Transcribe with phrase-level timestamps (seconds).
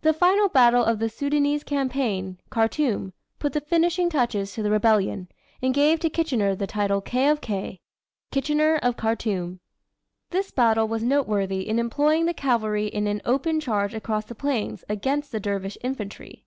[0.00, 5.28] The final battle of the Soudanese campaign, Khartoum, put the finishing touches to the rebellion,
[5.62, 7.28] and gave to Kitchener the title "K.
[7.28, 7.78] of K."
[8.32, 9.60] Kitchener of Khartoum.
[10.30, 14.82] This battle was noteworthy in employing the cavalry in an open charge across the plains
[14.88, 16.44] against the dervish infantry.